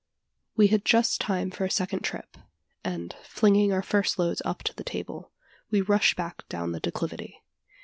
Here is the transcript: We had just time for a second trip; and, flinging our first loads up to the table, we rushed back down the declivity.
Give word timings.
We 0.55 0.69
had 0.69 0.83
just 0.83 1.21
time 1.21 1.51
for 1.51 1.63
a 1.63 1.69
second 1.69 1.99
trip; 1.99 2.35
and, 2.83 3.15
flinging 3.21 3.71
our 3.71 3.83
first 3.83 4.17
loads 4.17 4.41
up 4.43 4.63
to 4.63 4.73
the 4.73 4.83
table, 4.83 5.31
we 5.69 5.81
rushed 5.81 6.15
back 6.17 6.49
down 6.49 6.71
the 6.71 6.79
declivity. 6.79 7.43